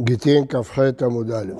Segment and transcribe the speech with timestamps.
[0.00, 1.52] גיטין כ"ח עמוד א'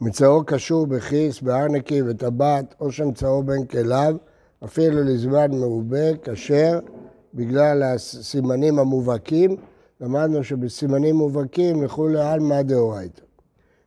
[0.00, 4.16] מצאו קשור בכיס, בארנקי וטבעת, או שמצאו בין כליו,
[4.64, 6.80] אפילו לזמן מרובה, כשר,
[7.34, 9.56] בגלל הסימנים המובהקים.
[10.00, 13.22] למדנו שבסימנים מובהקים לכולי עלמא דאורייתא.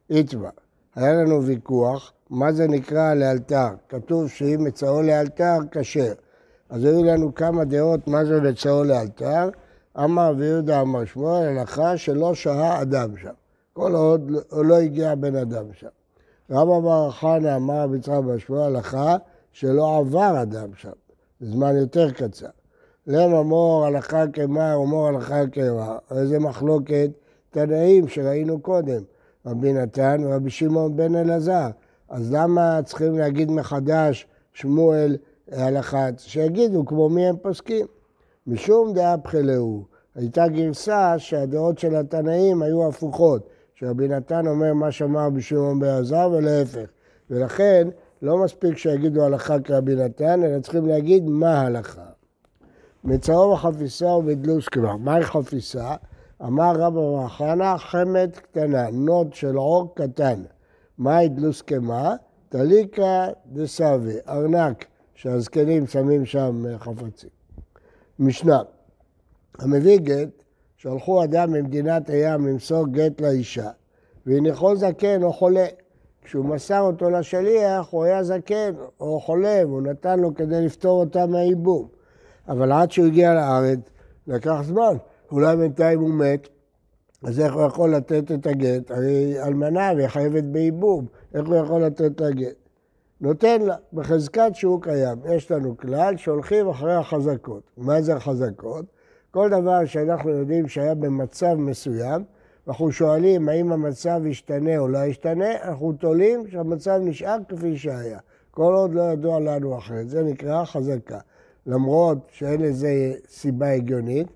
[0.09, 0.49] איתבא,
[0.95, 3.69] היה לנו ויכוח, מה זה נקרא לאלתר?
[3.89, 6.13] כתוב שאם מצאו לאלתר, כשר.
[6.69, 9.49] אז היו לנו כמה דעות מה זה מצאו לאלתר.
[10.03, 13.33] אמר רבי יהודה אמר שמואל, הלכה שלא שהה אדם שם.
[13.73, 15.87] כל עוד לא הגיע בן אדם שם.
[16.49, 19.17] רבא בר חנא אמר רבי יצחק בר שמואל, הלכה
[19.51, 20.91] שלא עבר אדם שם.
[21.41, 22.47] זמן יותר קצר.
[23.07, 25.97] למה מור הלכה כמר ומור הלכה כמר?
[26.11, 27.09] איזה מחלוקת
[27.49, 29.01] תנאים שראינו קודם,
[29.45, 31.69] רבי נתן ורבי שמעון בן אלעזר.
[32.09, 35.17] אז למה צריכים להגיד מחדש שמואל
[35.51, 36.07] הלכה?
[36.17, 37.85] שיגידו כמו מי הם פוסקים.
[38.47, 39.85] משום דעה פחלהו.
[40.15, 46.29] הייתה גרסה שהדעות של התנאים היו הפוכות, שרבי נתן אומר מה שאמר רבי שמעון בעזר
[46.31, 46.89] ולהפך.
[47.29, 47.87] ולכן
[48.21, 52.05] לא מספיק שיגידו הלכה כרבי נתן, אלא צריכים להגיד מה ההלכה.
[53.03, 54.95] מצאו בחפיסה ובדלוס כבר.
[54.95, 55.95] מהי חפיסה?
[56.41, 60.41] אמר רבא בר חנא, חמד קטנה, נוד של עור קטן.
[60.97, 62.15] מהי דלוס קמה?
[62.49, 67.36] טליקה דסאבי, ארנק שהזקנים שמים שם חפצים.
[68.19, 68.61] משנה,
[69.59, 70.43] המביא גט,
[70.77, 73.69] שלחו אדם ממדינת הים למסור גט לאישה,
[74.25, 75.65] והניחו זקן או חולה.
[76.23, 81.25] כשהוא מסר אותו לשליח, הוא היה זקן או חולה, והוא נתן לו כדי לפתור אותה
[81.25, 81.87] מהייבום.
[82.47, 83.79] אבל עד שהוא הגיע לארץ,
[84.27, 84.97] לקח זמן.
[85.31, 86.47] אולי בינתיים הוא מת,
[87.23, 88.91] אז איך הוא יכול לתת את הגט?
[88.91, 92.66] הרי אלמנה והיא חייבת בייבום, איך הוא יכול לתת את הגט?
[93.21, 95.17] נותן לה, בחזקת שהוא קיים.
[95.29, 97.63] יש לנו כלל שהולכים אחרי החזקות.
[97.77, 98.85] מה זה החזקות?
[99.31, 102.23] כל דבר שאנחנו יודעים שהיה במצב מסוים,
[102.67, 108.19] אנחנו שואלים האם המצב ישתנה או לא ישתנה, אנחנו תולים שהמצב נשאר כפי שהיה.
[108.51, 110.09] כל עוד לא ידוע לנו אחרת.
[110.09, 111.19] זה נקרא חזקה.
[111.65, 114.27] למרות שאין לזה סיבה הגיונית,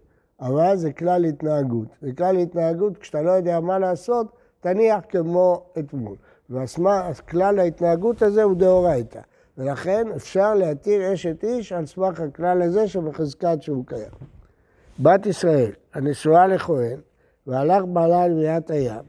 [0.41, 1.87] אבל זה כלל התנהגות.
[2.01, 4.27] זה כלל התנהגות, כשאתה לא יודע מה לעשות,
[4.59, 6.15] תניח כמו אתמול.
[6.51, 9.19] וכלל ההתנהגות הזה הוא דאורייתא.
[9.57, 14.11] ולכן אפשר להתיר אשת איש על סמך הכלל הזה שבחזקת שהוא קיים.
[14.99, 16.99] בת ישראל, הנשואה לכהן,
[17.47, 19.01] והלך בעלה לביאת הים,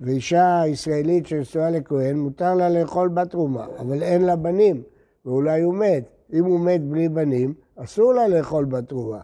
[0.00, 4.82] ואישה ישראלית שנשואה לכהן, מותר לה לאכול בת תרומה, אבל אין לה בנים,
[5.26, 6.04] ואולי הוא מת.
[6.32, 9.20] אם הוא מת בלי בנים, אסור לה לאכול בת תרומה.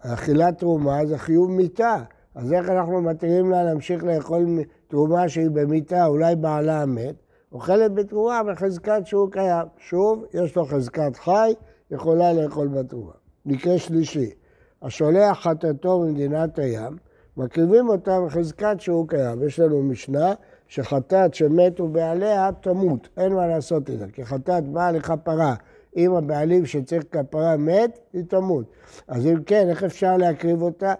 [0.00, 2.02] אכילת תרומה זה חיוב מיתה,
[2.34, 4.46] אז איך אנחנו מתירים לה להמשיך לאכול
[4.90, 7.14] תרומה שהיא במיתה, אולי בעלה מת,
[7.52, 9.66] אוכלת בתרומה בחזקת שהוא קיים.
[9.78, 11.52] שוב, יש לו חזקת חי,
[11.90, 13.12] יכולה לאכול בתרומה.
[13.46, 14.30] מקרה שלישי,
[14.82, 16.96] השולח חטאתו ממדינת הים,
[17.36, 19.42] מקריבים אותה בחזקת שהוא קיים.
[19.42, 20.32] יש לנו משנה
[20.66, 25.54] שחטאת שמתו בעליה תמות, אין מה לעשות איתה, כי חטאת באה לכפרה.
[25.96, 28.64] אם הבעלים שצריך כפרה מת, היא תמות.
[29.08, 30.94] אז אם כן, איך אפשר להקריב אותה?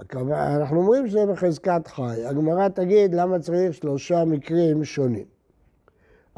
[0.00, 2.24] אנחנו אומרים שזה בחזקת חי.
[2.26, 5.24] הגמרא תגיד למה צריך שלושה מקרים שונים.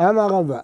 [0.00, 0.60] אמר רבא,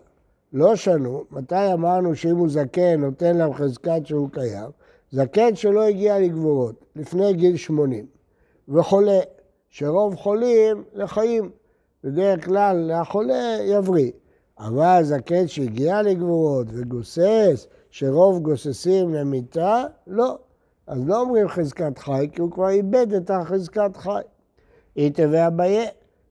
[0.53, 4.71] לא שנו, מתי אמרנו שאם הוא זקן נותן להם חזקת שהוא קיים?
[5.11, 8.07] זקן שלא הגיע לגבורות, לפני גיל 80,
[8.69, 9.21] וחולה,
[9.69, 11.51] שרוב חולים לחיים,
[12.05, 14.13] בדרך כלל החולה יבריא.
[14.59, 20.39] אבל זקן שהגיע לגבורות וגוסס, שרוב גוססים למיתה, לא.
[20.93, 24.21] אז לא אומרים חזקת חי, כי הוא כבר איבד את החזקת חי.
[24.97, 25.85] איתה ואביה,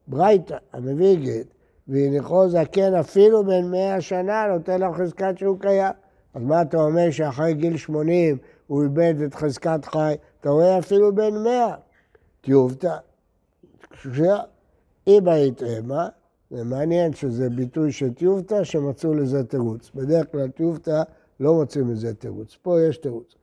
[0.08, 1.48] ברייתא, המביא גט,
[1.88, 5.94] והניחו זקן אפילו בן מאה שנה, נותן לו חזקת שהוא קיים.
[6.34, 10.16] אז מה אתה אומר שאחרי גיל 80 הוא איבד את חזקת חי?
[10.42, 11.76] אתה רואה אפילו בן מאה.
[12.42, 12.98] טיובתא,
[15.08, 16.10] אם היית המה,
[16.52, 19.92] זה מעניין שזה ביטוי של טיובתא שמצאו לזה תירוץ.
[19.96, 21.04] בדרך כלל טיובתא
[21.40, 22.58] לא מוצאים לזה תירוץ.
[22.62, 23.41] פה יש תירוץ.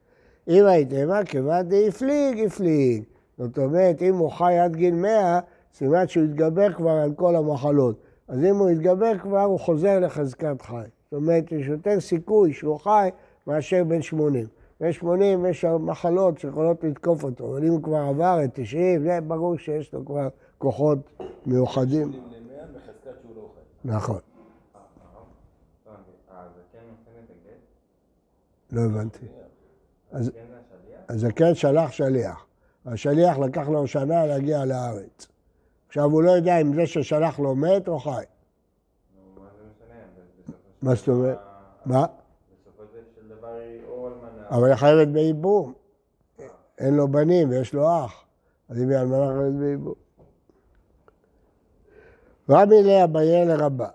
[0.49, 3.05] אם הייתם כיוון דאיפליג, הפליג.
[3.39, 5.41] זאת אומרת, אם הוא חי עד גיל 100,
[5.75, 7.97] סימן שהוא התגבר כבר על כל המחלות.
[8.29, 10.85] אז אם הוא התגבר כבר, הוא חוזר לחזקת חי.
[11.11, 13.09] זאת אומרת, יש יותר סיכוי שהוא חי
[13.47, 14.47] מאשר בן 80.
[14.81, 19.19] בן 80 יש מחלות שיכולות לתקוף אותו, אבל אם הוא כבר עבר את 90, זה
[19.27, 20.29] ברור שיש לו כבר
[20.59, 20.99] כוחות
[21.47, 22.13] מיוחדים.
[23.85, 24.19] נכון.
[28.73, 29.27] לא הבנתי.
[31.09, 32.47] הזקן שלח שליח.
[32.87, 35.27] השליח לקח לו שנה להגיע לארץ.
[35.89, 38.25] עכשיו הוא לא יודע אם זה ששלח לו מת או חי.
[40.83, 41.39] מה זאת אומרת?
[41.87, 42.07] מה?
[44.51, 45.73] אבל היא חייבת בייבום.
[46.79, 48.25] אין לו בנים ויש לו אח.
[48.69, 49.95] אז היא אלמנה חייבת בייבום.
[52.51, 53.89] רמי לאביי לרבה.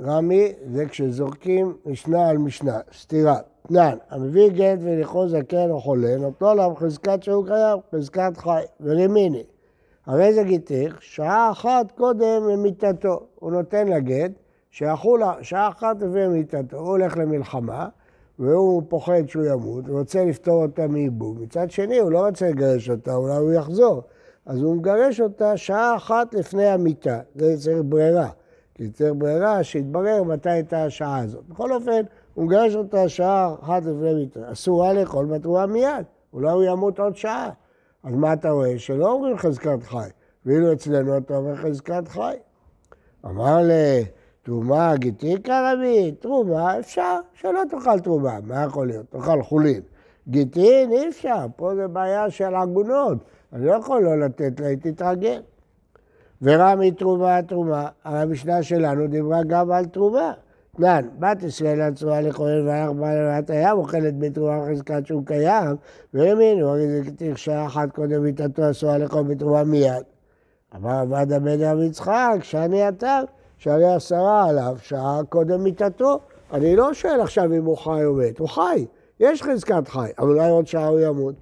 [0.00, 3.38] רמי זה כשזורקים משנה על משנה, סתירה.
[3.68, 9.44] תנן, המביא גט ולכו זקן או חולה, נותנו עליו חזקת שהוא קיים, חזקת חי, ורימיני.
[10.06, 13.20] הרי זה גיתך, שעה אחת קודם למיתתו.
[13.34, 14.30] הוא נותן לה גט,
[14.70, 16.76] שיחולה שעה אחת לפני מיתתו.
[16.76, 17.88] הוא הולך למלחמה,
[18.38, 21.42] והוא פוחד שהוא ימות, הוא רוצה לפתור אותה מייבום.
[21.42, 24.02] מצד שני, הוא לא רוצה לגרש אותה, אולי הוא יחזור.
[24.46, 27.20] אז הוא מגרש אותה שעה אחת לפני המיטה.
[27.34, 28.28] זה צריך ברירה.
[28.74, 31.44] כי צריך ברירה שיתברר מתי הייתה השעה הזאת.
[31.48, 32.02] בכל אופן,
[32.36, 34.52] מגרש אותה שעה אחת לפני מיטה.
[34.52, 37.50] אסורה לאכול בתרועה מיד, אולי הוא ימות עוד שעה.
[38.04, 38.78] אז מה אתה רואה?
[38.78, 40.08] שלא אומרים חזקת חי.
[40.46, 42.36] ואילו אצלנו אתה אומר חזקת חי.
[43.24, 49.06] אמר לתרומה גיתיקה רבי, תרומה אפשר, שלא תאכל תרומה, מה יכול להיות?
[49.10, 49.80] תאכל חולין.
[50.28, 53.18] גיטין אי אפשר, פה זה בעיה של עגונות,
[53.52, 55.42] אני לא יכול לא לתת לה, היא תתרגל.
[56.42, 60.32] ורמי תרומה תרומה, המשנה שלנו דיברה גם על תרומה.
[60.76, 65.76] תנן, בת ישראל עצמה לכהן והלך בעל לבנת הים, אוכלת בתרומה חזקת שהוא קיים,
[66.14, 66.86] והאמינו, הרי
[67.18, 70.02] זה שעה אחת קודם מיתתו אסורה לאכול בתרומה מיד.
[70.76, 73.20] אמר עבדה בן רב יצחק, שאני אתה,
[73.58, 76.20] שהרי עשרה עליו שעה קודם מיתתו.
[76.52, 78.86] אני לא שואל עכשיו אם הוא חי או מת, הוא חי,
[79.20, 81.34] יש חזקת חי, אבל אולי עוד שעה הוא ימות.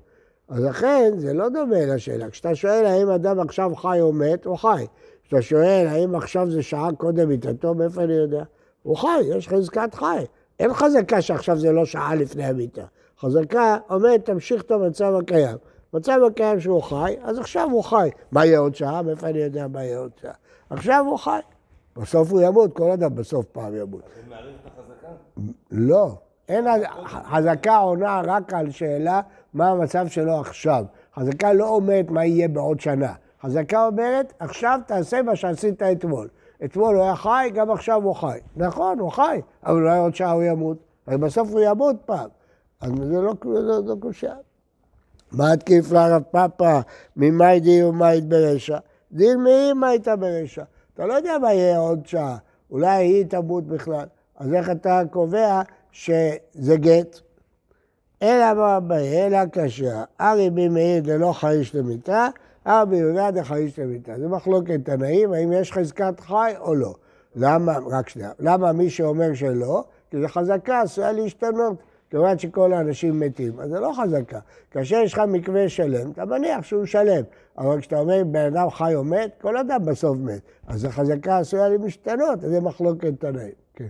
[0.49, 2.31] אז לכן זה לא דומה לשאלה.
[2.31, 4.87] כשאתה שואל האם אדם עכשיו חי או מת, הוא חי.
[5.23, 8.45] כשאתה שואל האם עכשיו זה שעה קודם מיתתו, מאיפה אני יודע?
[8.83, 10.25] הוא חי, יש חזקת חי.
[10.61, 12.85] אין חזקה שעכשיו זה לא שעה לפני המיטה.
[13.21, 15.57] חזקה אומרת, תמשיך את המצב הקיים.
[15.95, 18.11] מצב הקיים שהוא חי, אז עכשיו הוא חי.
[18.33, 19.03] מה יהיה עוד שעה?
[19.03, 20.33] מאיפה אני יודע מה יהיה עוד שעה?
[20.71, 21.41] עכשיו הוא חי.
[21.97, 24.01] בסוף הוא ימות, כל אדם בסוף פעם ימות.
[24.01, 25.09] אתם מערב את החזקה?
[25.71, 26.15] לא.
[26.49, 26.67] אין,
[27.05, 29.21] חזקה עונה רק על שאלה
[29.55, 30.85] מה המצב שלו עכשיו.
[31.15, 33.13] חזקה לא אומרת מה יהיה בעוד שנה.
[33.43, 36.29] חזקה אומרת, עכשיו תעשה מה שעשית אתמול.
[36.65, 38.39] אתמול הוא היה חי, גם עכשיו הוא חי.
[38.57, 40.77] נכון, הוא חי, אבל אולי עוד שעה הוא ימות.
[41.07, 42.29] הרי בסוף הוא ימות פעם.
[42.81, 44.35] אז זה לא, לא, לא קושייה.
[45.33, 46.81] מה תקיף לרב פאפא
[47.17, 48.79] ממאי די ומאי ברשע?
[49.13, 50.63] דין מי מה הייתה ברשע?
[50.95, 52.37] אתה לא יודע מה יהיה עוד שעה,
[52.71, 54.07] אולי היא תמות בכלל.
[54.37, 55.63] אז איך אתה קובע
[55.93, 57.21] שזה גט?
[58.23, 60.05] אלא מה באי, אלא קשה.
[60.21, 62.29] ארי בי מאיר דלא חריש למיתה,
[62.67, 64.19] אבי יהודה דחריש למיתה.
[64.19, 66.95] זה מחלוקת תנאים, האם יש חזקת חי או לא.
[67.37, 69.85] למה, רק שנייה, למה מי שאומר שלא?
[70.11, 71.77] כי זו חזקה, עשויה להשתנות.
[72.11, 74.39] כיוון שכל האנשים מתים, אז זה לא חזקה.
[74.71, 77.23] כאשר יש לך מקווה שלם, אתה מניח שהוא שלם.
[77.59, 80.41] אבל כשאתה אומר בן אדם חי או מת, כל אדם בסוף מת.
[80.67, 83.53] אז החזקה עשויה להשתנות, אז זה מחלוקת תנאים.
[83.75, 83.87] כן.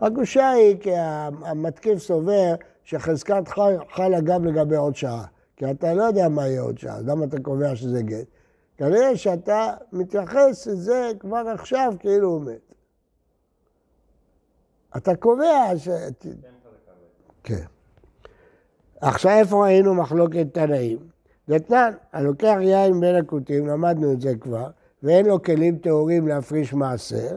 [0.00, 0.90] הקושייה היא כי
[1.44, 5.24] המתקיף סובר שחזקת חי חלה גם לגבי עוד שעה.
[5.56, 8.26] כי אתה לא יודע מה יהיה עוד שעה, אז למה אתה קובע שזה גט?
[8.76, 12.74] כנראה שאתה מתייחס לזה כבר עכשיו כאילו הוא מת.
[14.96, 15.88] אתה קובע ש...
[17.42, 17.64] כן.
[19.00, 20.98] עכשיו איפה ראינו מחלוקת תנאים?
[21.48, 24.66] דתנן, הלוקח יין בין הכותים, למדנו את זה כבר,
[25.02, 27.36] ואין לו כלים טהורים להפריש מעשר,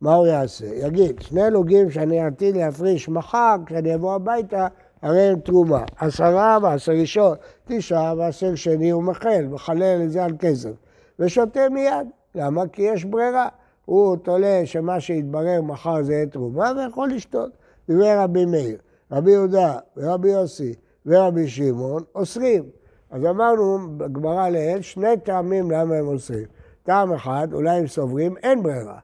[0.00, 0.66] מה הוא יעשה?
[0.66, 4.66] יגיד, שני לוגים שאני עתיד להפריש מחר, כשאני אבוא הביתה,
[5.02, 5.84] הרי הם תרומה.
[5.96, 10.70] עשרה מעשר ראשון, תשעה מעשר שני הוא מחל, מחלל את זה על כסף.
[11.18, 12.06] ושותה מיד.
[12.34, 12.62] למה?
[12.72, 13.48] כי יש ברירה.
[13.84, 17.50] הוא תולה שמה שיתברר מחר זה יהיה תרומה ויכול לשתות.
[17.88, 18.78] דברי רבי מאיר,
[19.12, 20.74] רבי יהודה ורבי יוסי
[21.06, 22.64] ורבי שמעון אוסרים.
[23.10, 26.44] אז אמרנו בגמרא לעיל שני טעמים למה הם אוסרים.
[26.82, 28.98] טעם אחד, אולי הם סוברים, אין ברירה.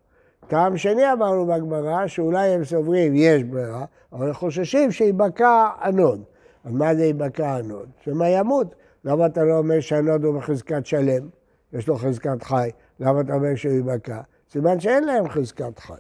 [0.49, 6.23] טעם שני אמרנו בגמרא, שאולי הם סוברים, יש ברירה, אבל הם חוששים שיבקע הנוד.
[6.65, 7.89] אז מה זה יבקע הנוד?
[8.01, 8.75] שמא ימות.
[9.05, 11.29] למה אתה לא אומר שהנוד הוא בחזקת שלם?
[11.73, 12.71] יש לו חזקת חי.
[13.01, 14.21] למה אתה אומר שהוא יבקע?
[14.51, 15.93] סימן שאין להם חזקת חי.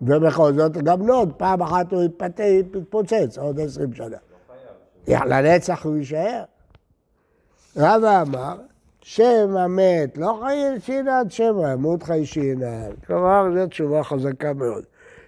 [0.00, 0.24] ימותו.
[0.26, 2.02] ובכל זאת, גם נוד, פעם אחת הוא
[2.40, 4.06] יתפוצץ עוד עשרים שנה.
[4.06, 4.16] לא
[5.06, 5.24] חייב.
[5.24, 6.44] לנצח הוא יישאר.
[7.76, 8.56] רבא אמר,
[9.02, 12.90] שמא מת לא חיישינן, שמא ימות חיישינן.
[13.06, 14.84] כלומר, זו תשובה חזקה מאוד.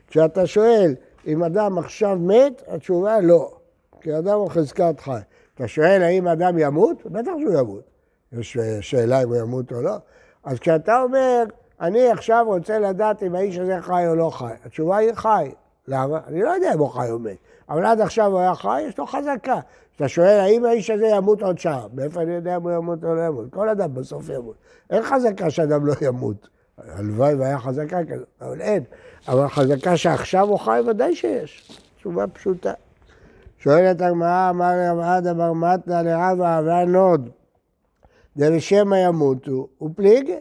[0.08, 0.94] כשאתה שואל
[1.26, 3.52] אם אדם עכשיו מת, התשובה לא.
[4.00, 5.18] כי אדם הוא חזקת חי.
[5.54, 7.06] אתה שואל האם אדם ימות?
[7.06, 7.82] בטח שהוא ימות.
[8.32, 9.96] יש שאלה אם הוא ימות או לא.
[10.44, 11.44] אז כשאתה אומר,
[11.80, 15.52] אני עכשיו רוצה לדעת אם האיש הזה חי או לא חי, התשובה היא חי.
[15.88, 16.20] למה?
[16.26, 17.36] אני לא יודע אם הוא חי או מת.
[17.68, 19.60] אבל עד עכשיו הוא היה חי, יש לו חזקה.
[20.02, 23.14] כשאתה שואל האם האיש הזה ימות עוד שעה, מאיפה אני יודע אם הוא ימות או
[23.14, 23.50] לא ימות?
[23.50, 24.54] כל אדם בסוף ימות.
[24.90, 26.48] אין חזקה שאדם לא ימות.
[26.78, 28.82] הלוואי והיה חזקה כזאת, אבל אין.
[29.28, 31.78] אבל חזקה שעכשיו הוא חי, ודאי שיש.
[31.96, 32.72] תשובה פשוטה.
[33.58, 37.30] שואלת הגמרא, אמר רב אדא בר מתנא לרבא והא נוד,
[38.36, 40.38] דכשמא ימות הוא, ופליגי.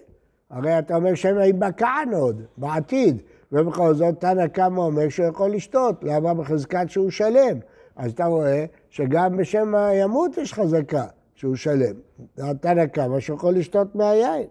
[0.50, 3.18] הרי אתה אומר שמא ייבקע נוד, בעתיד,
[3.52, 7.58] ובכל זאת תנא קמא אומר שהוא יכול לשתות, למה בחזקת שהוא שלם?
[7.96, 11.06] אז אתה רואה שגם בשמא ימות יש חזקה
[11.36, 11.96] שהוא שלם.
[12.62, 14.48] תנא קמא שהוא יכול לשתות מהיין.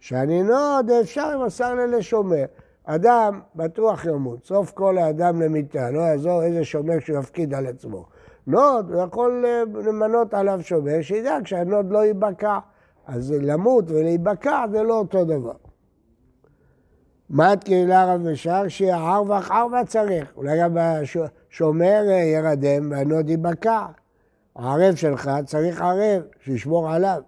[0.00, 2.44] שאני נוד אפשר דמסר ליה לשומר.
[2.84, 8.06] אדם בטוח ימות, סוף כל האדם למיתה, לא יעזור איזה שומר שהוא יפקיד על עצמו.
[8.46, 12.58] נוד, הוא יכול אה, למנות עליו שומר, שידאג שהנוד לא ייבקע.
[13.06, 15.54] אז למות ולהיבקע זה לא אותו דבר.
[17.30, 20.32] מתקיף לה רב משרשיא ערביך ערבא צריך.
[20.36, 21.26] אולי גם השומר
[21.60, 23.86] אה, ירדם והנוד ייבקע.
[24.56, 27.20] הערב שלך צריך ערב, שישמור עליו.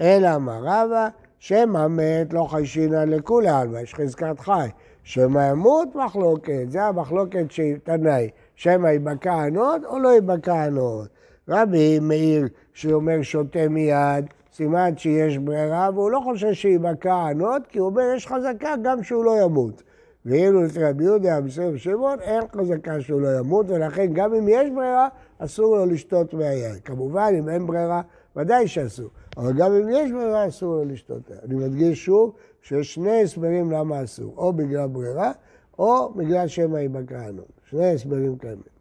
[0.00, 4.68] אלא מה רבה, שמא מת לא חיישינא לכולי עלמא, יש חזקת חי.
[5.02, 8.30] שמא ימות מחלוקת, זה המחלוקת שהיא תנאי.
[8.54, 11.08] שמא ייבקע הנוד או לא ייבקע הנוד.
[11.48, 17.86] רבי מאיר שאומר שותה מיד, סימן שיש ברירה, והוא לא חושב שייבקע הנוד, כי הוא
[17.86, 19.82] אומר יש חזקה גם שהוא לא ימות.
[20.26, 24.70] ואילו לפי רבי יהודה, בסוף שמעון, אין חזקה שהוא לא ימות, ולכן גם אם יש
[24.70, 26.80] ברירה, אסור לו לשתות מהיין.
[26.84, 28.02] כמובן, אם אין ברירה,
[28.36, 29.10] ודאי שאסור.
[29.36, 31.30] אבל גם אם יש ברירה, אסור לו לשתות.
[31.44, 35.32] אני מדגיש שוב שיש שני הסברים למה אסור, או בגלל ברירה,
[35.78, 37.44] או בגלל שמא ייבקע הנוד.
[37.64, 38.74] שני הסברים קיימים.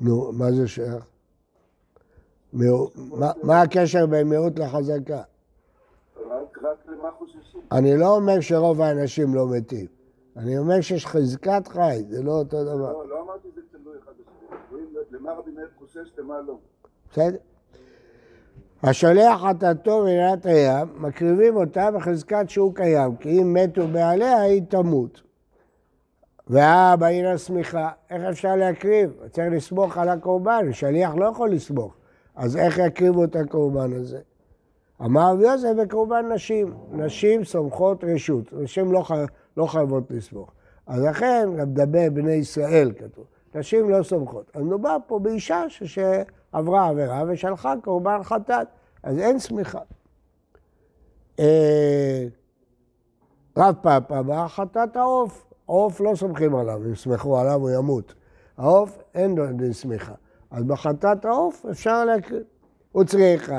[0.00, 1.06] נו, מה זה שייך?
[3.42, 5.22] מה הקשר בין מיעוט לחזקה?
[6.90, 7.60] למה חוששים?
[7.72, 9.86] אני לא אומר שרוב האנשים לא מתים.
[10.36, 12.92] אני אומר שיש חזקת חי, זה לא אותו דבר.
[12.92, 14.88] לא, לא אמרתי זה תלוי אחד בשני.
[15.10, 16.54] למה רבי מאיר חושש, למה לא?
[17.12, 17.36] בסדר.
[18.82, 25.20] השולח חטאתו מנהלת הים, מקריבים אותה בחזקת שהוא קיים, כי אם מתו בעליה היא תמות.
[26.46, 29.10] והאבא היא השמיכה, איך אפשר להקריב?
[29.30, 31.94] צריך לסמוך על הקורבן, שליח לא יכול לסמוך.
[32.36, 34.18] אז איך יקריבו את הקורבן הזה?
[35.04, 39.24] אמר רבי יוסף בקורבן נשים, נשים סומכות רשות, נשים לא, חי...
[39.56, 40.52] לא חייבות לסמוך.
[40.86, 44.50] אז לכן, גם מדבר בני ישראל כתוב, נשים לא סומכות.
[44.54, 48.66] אז מדובר פה באישה שעברה עבירה ושלחה קורבן חטאת,
[49.02, 49.80] אז אין סמיכה.
[51.38, 52.24] אה,
[53.56, 58.14] רב פאפה אמר חטאת העוף, העוף לא סומכים עליו, אם יסמכו עליו הוא ימות.
[58.56, 60.14] העוף אין לו סמיכה.
[60.50, 62.42] אז בחטאת העוף אפשר להקריב.
[62.92, 63.52] הוא צריך,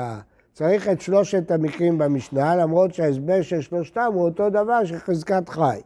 [0.52, 5.80] צריך את שלושת המקרים במשנה, למרות שההסבר של שלושתם הוא אותו דבר של חזקת חי.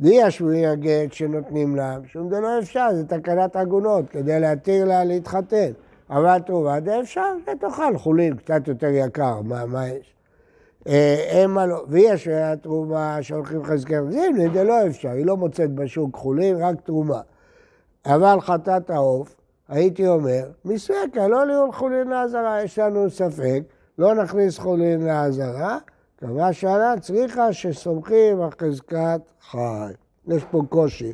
[0.00, 5.04] די השבועי הגט שנותנים לה, שום דבר לא אפשר, זה תקנת עגונות, כדי להתיר לה
[5.04, 5.72] להתחתן.
[6.10, 10.14] אבל תרומה די אפשר, תאכל חולין, קצת יותר יקר, מה, מה יש?
[11.32, 12.28] המה לא, ויש
[12.62, 17.20] תרומה שהולכים חזקת זימני, זה לא אפשר, היא לא מוצאת בשוק חולין, רק תרומה.
[18.06, 19.36] אבל חטאת העוף,
[19.72, 23.60] הייתי אומר, מספקה, לא להיות חולין לעזרה, יש לנו ספק,
[23.98, 25.78] לא נכניס חולין לעזרה,
[26.16, 29.92] קבע שעלה צריכה שסומכים על חזקת חי.
[30.28, 31.12] יש פה קושי.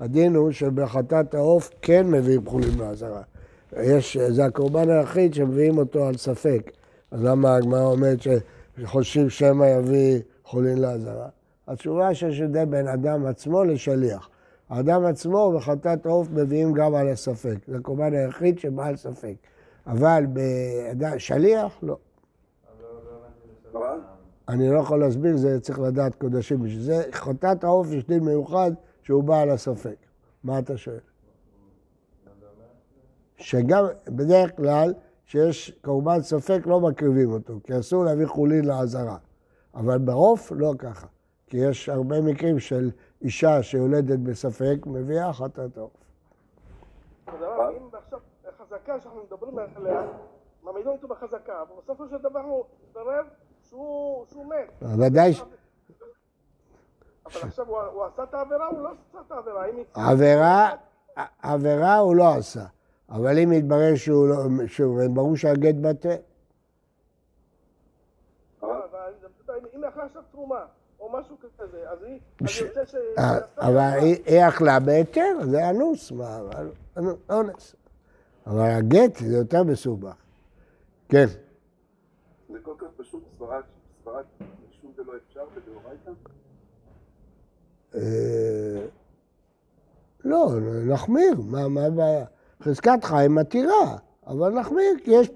[0.00, 3.22] הדין הוא שבחטאת העוף כן מביאים חולין לעזרה.
[3.82, 6.70] יש, זה הקורבן היחיד שמביאים אותו על ספק.
[7.10, 8.18] אז למה הגמרא אומרת
[8.78, 11.28] שחושבים שמא יביא חולין לעזרה?
[11.68, 14.28] התשובה שיש הבדל בין אדם עצמו לשליח.
[14.68, 17.56] האדם עצמו בחטאת עוף מביאים גם על הספק.
[17.66, 19.34] זה הקורבן היחיד שבעל ספק.
[19.86, 20.26] אבל
[20.98, 21.96] בשליח, לא.
[24.48, 26.62] אני לא יכול להסביר, זה צריך לדעת קודשים.
[26.62, 28.72] בשביל זה חטאת העוף יש דין מיוחד
[29.02, 29.96] שהוא בעל הספק.
[30.44, 30.98] מה אתה שואל?
[33.36, 34.94] שגם בדרך כלל
[35.26, 39.16] שיש קורבן ספק לא מקריבים אותו, כי אסור להביא חולין לעזרה.
[39.74, 41.06] אבל בעוף לא ככה,
[41.46, 42.90] כי יש הרבה מקרים של
[43.22, 45.92] אישה שיולדת בספק, מביאה חטאת העוף.
[47.28, 48.18] אם עכשיו
[48.58, 50.02] חזקה שאנחנו מדברים עליה,
[50.62, 53.22] מעמידים אותו בחזקה, ובסופו של דבר הוא מתברר
[53.62, 54.90] שהוא מת.
[54.98, 55.42] ודאי ש...
[57.26, 59.64] אבל עכשיו הוא עשה את העבירה, הוא לא עשה את העבירה.
[59.94, 60.70] עבירה,
[61.42, 62.64] עבירה הוא לא עשה.
[63.10, 64.36] אבל אם יתברר שהוא לא,
[65.14, 66.16] ברור שהגט בטל.
[69.76, 70.64] אם יכלה עכשיו תרומה,
[71.08, 72.94] או משהו כזה, אז היא, אני רוצה ש...
[73.18, 76.40] אה, אבל היא אכלה בהיתר, זה אנוס, מה,
[77.30, 77.74] אונס.
[78.46, 80.14] אבל הגט זה יותר מסובך.
[81.08, 81.26] כן.
[82.52, 83.64] זה כל כך פשוט, סברת,
[84.02, 84.24] סברת,
[84.80, 86.10] שום זה לא אפשר בדאורייתא?
[87.94, 88.86] אה,
[90.24, 90.48] לא,
[90.86, 92.24] נחמיר, מה הבעיה?
[92.62, 93.96] חזקת חיים מתירה,
[94.26, 95.30] אבל נחמיר, כי יש...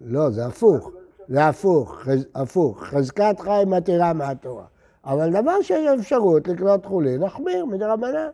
[0.00, 0.90] לא, זה הפוך.
[1.28, 1.98] זה הפוך.
[2.34, 2.84] הפוך.
[2.84, 4.66] חזקת חיים מתירה מהתורה.
[5.08, 8.28] אבל דבר שיש אפשרות לקנות חולין, נחמיר מדרבנן.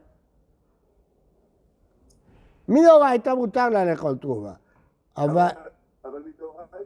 [2.68, 4.52] מדאורייתא מותר לה לאכול תרומה.
[5.16, 5.48] אבל...
[6.04, 6.76] אבל מדאורייתא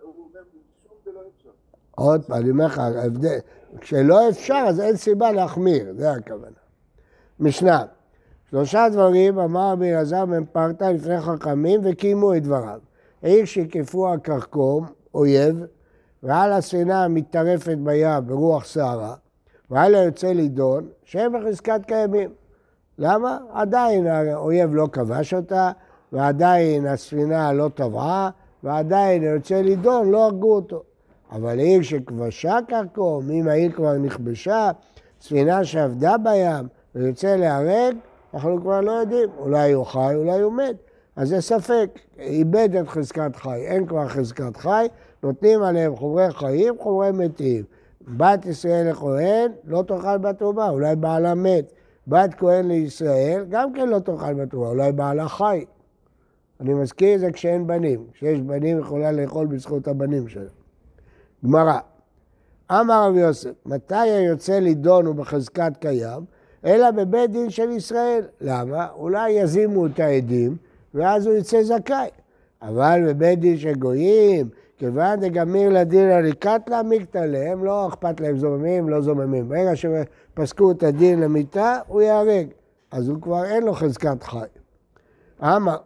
[0.00, 0.40] הוא אומר,
[0.82, 1.50] שום דלא אפשר.
[1.90, 2.80] עוד פעם, אני אומר לך,
[3.80, 6.56] כשלא אפשר, אז אין סיבה להחמיר, זה הכוונה.
[7.40, 7.84] משנה,
[8.50, 12.80] שלושה דברים אמר רבי אלעזר בן פרתא לפני חכמים וקיימו את דבריו.
[13.22, 15.64] העיר שיקפו הכרכום, אויב,
[16.22, 19.14] ועל הספינה המטטרפת בים ברוח סערה,
[19.72, 22.30] ועל היוצא לידון, שהם בחזקת קיימים.
[22.98, 23.38] למה?
[23.52, 25.70] עדיין האויב לא כבש אותה,
[26.12, 28.30] ועדיין הספינה לא טבעה,
[28.62, 30.82] ועדיין היוצא לידון לא הרגו אותו.
[31.32, 34.70] אבל עיר שכבשה כרכום, אם העיר כבר נכבשה,
[35.20, 37.96] ספינה שעבדה בים ויוצא להרג,
[38.34, 40.76] אנחנו כבר לא יודעים, אולי הוא חי, אולי הוא מת.
[41.16, 44.86] אז זה ספק, איבד את חזקת חי, אין כבר חזקת חי,
[45.22, 47.64] נותנים עליהם חומרי חיים, חומרי מתים.
[48.08, 51.72] בת ישראל לכהן, לא תאכל בתרומה, אולי בעלה מת.
[52.06, 55.64] בת כהן לישראל, גם כן לא תאכל בתרומה, אולי בעלה חי.
[56.60, 58.06] אני מזכיר את זה כשאין בנים.
[58.12, 60.50] כשיש בנים יכולה לאכול בזכות הבנים שלה.
[61.44, 61.78] גמרא,
[62.70, 66.24] אמר רבי יוסף, מתי היוצא לידון הוא בחזקת קיים?
[66.64, 68.24] אלא בבית דין של ישראל.
[68.40, 68.88] למה?
[68.90, 70.56] אולי יזימו את העדים,
[70.94, 72.08] ואז הוא יצא זכאי.
[72.62, 74.48] אבל בבית דין של גויים,
[74.82, 77.26] כיוון דגמיר לדין עריקת לה מיקתא
[77.62, 79.48] לא אכפת להם זוממים, לא זוממים.
[79.48, 82.46] ברגע שפסקו את הדין למיתה, הוא ייהרג.
[82.90, 84.46] אז הוא כבר אין לו חזקת חי.
[85.42, 85.76] אמר,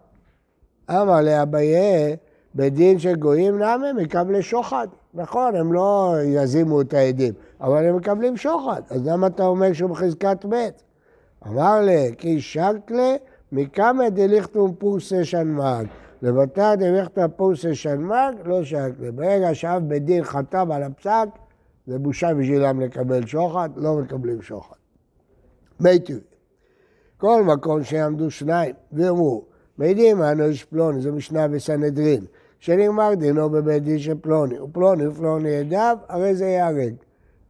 [0.90, 2.16] אמר לאביי,
[2.54, 4.88] בדין של גויים נאמה מקבלי שוחד.
[5.14, 8.82] נכון, הם לא יזימו את העדים, אבל הם מקבלים שוחד.
[8.90, 10.82] אז למה אתה אומר שהוא בחזקת מת?
[11.46, 13.14] אמר לי, כי שקלה
[13.52, 15.86] מכמה דליכטום פורסה שנמג.
[16.22, 19.12] לבתא דליכטה פורסה שנמג, לא שקלה.
[19.14, 21.28] ברגע שאב בית דין חתם על הפסק,
[21.86, 24.76] זה בושה בשבילם לקבל שוחד, לא מקבלים שוחד.
[25.80, 26.20] מי טבעי.
[27.16, 29.44] כל מקום שיעמדו שניים ואמרו,
[29.78, 32.24] מעידים אנו איש פלוני, זו משנה בסנהדרין.
[32.58, 36.94] שנגמר דינו בבית דין של פלוני, ופלוני ופלוני עדיו, הרי זה ייהרג.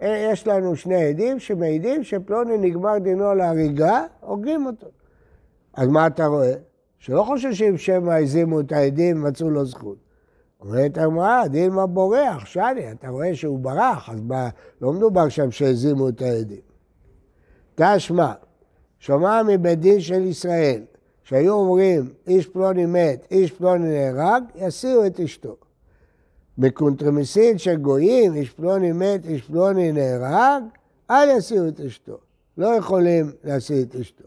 [0.03, 4.87] אה, יש לנו שני עדים שמעידים שפלוני נגמר דינו להריגה, הורגים אותו.
[5.75, 6.55] אז מה אתה רואה?
[6.99, 9.97] שלא חוששים שמא הזימו את העדים ומצאו לו זכות.
[10.61, 14.49] אומרת הגמרא, דילמה בורח, שני, אתה רואה שהוא ברח, אז בא,
[14.81, 16.61] לא מדובר שם שהזימו את העדים.
[17.75, 18.33] תשמע,
[18.99, 20.83] שומע מבית דין של ישראל,
[21.23, 25.57] שהיו אומרים איש פלוני מת, איש פלוני נהרג, יסיעו את אשתו.
[26.59, 30.63] בקונטרמיסין של גויים, איש פלוני מת, איש פלוני נהרג,
[31.11, 32.19] אל יסיעו את אשתו.
[32.59, 34.25] לא יכולים להסיע את אשתו.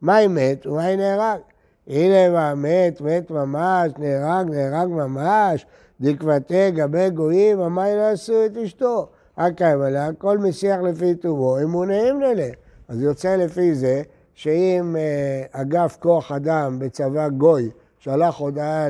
[0.00, 1.40] מה היא מת ומה היא נהרג?
[1.86, 5.66] הנה מה מת, מת ממש, נהרג, נהרג ממש,
[6.00, 9.08] דקבתי גבי גויים, היא לא יסיעו את אשתו?
[9.36, 12.48] הקיים עליה, כל משיח לפי טובו, אמונעים ללה.
[12.88, 14.02] אז יוצא לפי זה
[14.34, 18.86] שאם אה, אגף כוח אדם בצבא גוי שלח הודעה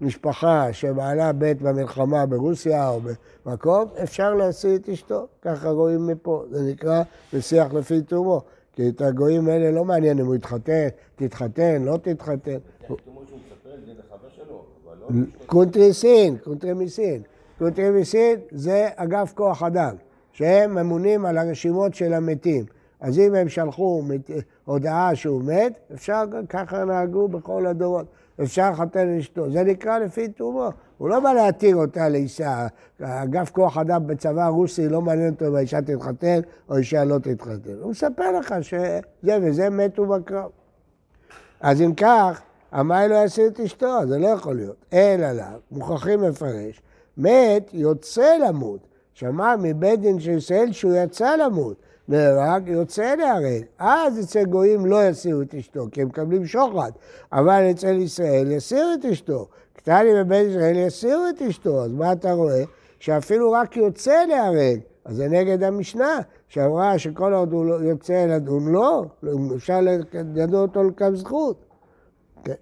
[0.00, 3.00] למשפחה שבעלה בית במלחמה ברוסיה או
[3.46, 8.42] במקום, אפשר להשיא את אשתו, ככה רואים מפה, זה נקרא משיח לפי תומו.
[8.78, 12.58] כי את הגויים האלה לא מעניין אם הוא יתחתן, תתחתן, לא תתחתן.
[15.46, 17.22] קונטריסין, קונטרמיסין.
[17.58, 19.96] קונטרמיסין זה אגף כוח אדם,
[20.32, 22.64] שהם ממונים על הרשימות של המתים.
[23.00, 24.02] אז אם הם שלחו
[24.64, 28.06] הודעה שהוא מת, אפשר, ככה נהגו בכל הדורות.
[28.42, 29.50] אפשר לחתן אשתו.
[29.50, 30.68] זה נקרא לפי תומו.
[30.98, 32.66] הוא לא בא להתיר אותה לאישה.
[33.02, 37.74] אגף כוח אדם בצבא הרוסי לא מעניין אותו אם האישה תתחתן או אישה לא תתחתן.
[37.80, 40.50] הוא מספר לך שזה וזה מתו בקרב.
[41.60, 44.76] אז אם כך, המאי לא יעשה את אשתו, זה לא יכול להיות.
[44.92, 46.82] אין עליו, מוכרחים לפרש.
[47.16, 48.88] מת יוצא למות.
[49.14, 51.76] שמע מבית דין של ישראל שהוא יצא למות.
[52.08, 53.62] נהרג, יוצא להרג.
[53.78, 56.90] אז אצל גויים לא יסירו את אשתו, כי הם מקבלים שוחד.
[57.32, 59.48] אבל אצל ישראל יסירו את אשתו.
[59.72, 61.84] קטני בבית ישראל יסירו את אשתו.
[61.84, 62.64] אז מה אתה רואה?
[62.98, 64.80] שאפילו רק יוצא להרג.
[65.04, 69.04] אז זה נגד המשנה, שאמרה שכל עוד הוא לא יוצא לדון לא,
[69.56, 69.80] אפשר
[70.34, 71.64] לדון אותו לכף זכות.
[72.44, 72.52] כן.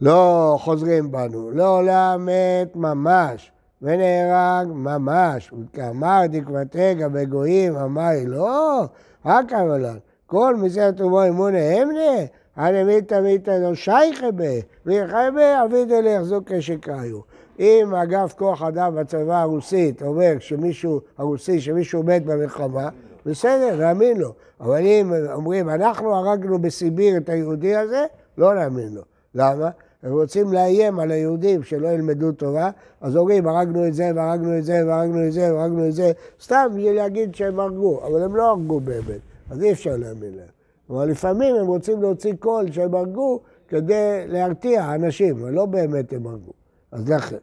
[0.00, 3.52] לא חוזרים בנו, לעולם מת ממש.
[3.82, 8.84] ונהרג ממש, וכאמר דקבתגה בגויים, אמר לא,
[9.26, 9.86] רק אבל
[10.26, 14.44] כל מסרת ובו אמונה אמנה, הנה מיתא מיתא לא שייכה בה,
[14.86, 17.20] ויחי בה אבידא ליחזוק כשקראיו.
[17.58, 22.88] אם אגף כוח אדם בצבא הרוסית אומר שמישהו, הרוסי, שמישהו מת במלחמה,
[23.26, 24.32] בסדר, נאמין לו.
[24.60, 28.06] אבל אם אומרים, אנחנו הרגנו בסיביר את היהודי הזה,
[28.38, 29.02] לא נאמין לו.
[29.34, 29.70] למה?
[30.02, 34.64] הם רוצים לאיים על היהודים שלא ילמדו תורה, אז אומרים, הרגנו את זה, והרגנו את
[34.64, 38.50] זה, והרגנו את זה, והרגנו את זה, סתם בשביל להגיד שהם הרגו, אבל הם לא
[38.50, 40.48] הרגו באמת, אז אי אפשר להאמין להם.
[40.90, 46.26] אבל לפעמים הם רוצים להוציא קול שהם הרגו כדי להרתיע אנשים, אבל לא באמת הם
[46.26, 46.52] הרגו.
[46.92, 47.36] אז לכן.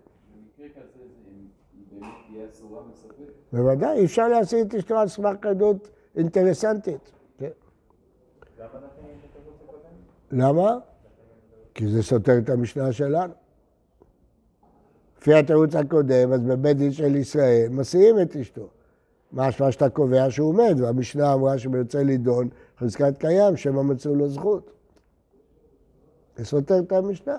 [3.53, 7.11] בוודאי, אי אפשר להשיג את אשתו על סמך עדות אינטרסנטית.
[7.37, 7.49] כן.
[10.31, 10.77] למה
[11.77, 13.33] כי זה סותר את המשנה שלנו.
[15.19, 18.67] לפי התירוץ הקודם, אז בבית דין של ישראל מסיעים את אשתו.
[19.33, 24.71] משמע שאתה קובע שהוא מת, והמשנה אמרה שביוצא לידון חזקת קיים, שמא מצאו לו זכות.
[26.37, 27.37] זה סותר את המשנה.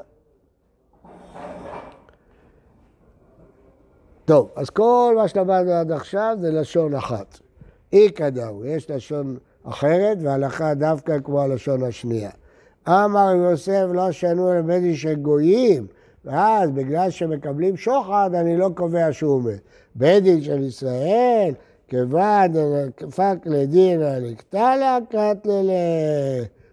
[4.25, 7.39] טוב, אז כל מה שלמדנו עד עכשיו זה לשון אחת.
[7.93, 12.31] אי כדאו, יש לשון אחרת והלכה דווקא כמו הלשון השנייה.
[12.89, 15.87] אמר יוסף לא שנו אל בית דין של גויים,
[16.25, 19.61] ואז בגלל שמקבלים שוחד אני לא קובע שהוא מת.
[19.95, 21.53] בית דין של ישראל,
[21.89, 22.53] כיוון
[23.01, 25.73] דפק לדין לקטלה קטללה,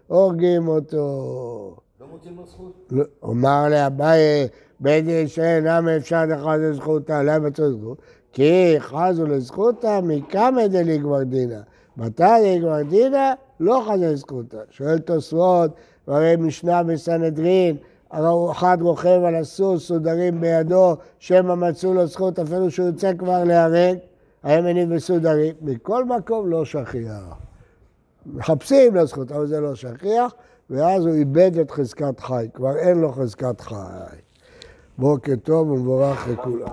[0.06, 1.76] הורגים אותו.
[2.00, 2.72] לא מוצאים לו זכות?
[2.90, 4.48] לא, אמר לאביי,
[4.80, 7.98] בית דין שאינם אפשר לחז לזכותה, למה מצאו זכות?
[8.32, 11.60] כי חזו לזכותה מכמה דליגוורדינה.
[11.96, 13.34] מתי ליגוורדינה?
[13.60, 14.58] לא חזו לזכותה.
[14.70, 15.70] שואל תוספות,
[16.08, 17.76] והרי משנה בסנהדרין,
[18.50, 23.96] אחד רוכב על הסוס, סודרים בידו, שמא מצאו לו זכות אפילו שהוא יוצא כבר להיהרג,
[24.42, 25.54] הימנים וסודרים.
[25.62, 27.38] מכל מקום לא שכיח.
[28.26, 30.34] מחפשים לו זכות, אבל זה לא שכיח,
[30.70, 34.16] ואז הוא איבד את חזקת חי, כבר אין לו חזקת חי.
[34.98, 36.68] בוקר טוב ומבורך לכולם.